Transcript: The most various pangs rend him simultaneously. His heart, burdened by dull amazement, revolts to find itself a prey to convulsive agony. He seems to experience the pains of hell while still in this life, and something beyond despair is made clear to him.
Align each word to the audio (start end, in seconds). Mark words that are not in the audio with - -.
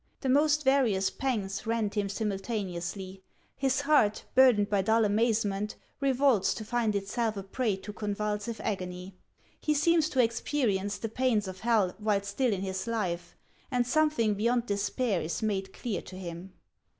The 0.21 0.29
most 0.29 0.63
various 0.63 1.11
pangs 1.11 1.67
rend 1.67 1.93
him 1.93 2.09
simultaneously. 2.09 3.21
His 3.55 3.81
heart, 3.81 4.23
burdened 4.33 4.67
by 4.67 4.81
dull 4.81 5.05
amazement, 5.05 5.75
revolts 5.99 6.55
to 6.55 6.65
find 6.65 6.95
itself 6.95 7.37
a 7.37 7.43
prey 7.43 7.75
to 7.75 7.93
convulsive 7.93 8.59
agony. 8.63 9.13
He 9.59 9.75
seems 9.75 10.09
to 10.09 10.19
experience 10.23 10.97
the 10.97 11.07
pains 11.07 11.47
of 11.47 11.59
hell 11.59 11.93
while 11.99 12.23
still 12.23 12.51
in 12.51 12.63
this 12.63 12.87
life, 12.87 13.35
and 13.69 13.85
something 13.85 14.33
beyond 14.33 14.65
despair 14.65 15.21
is 15.21 15.43
made 15.43 15.71
clear 15.71 16.01
to 16.01 16.17
him. 16.17 16.53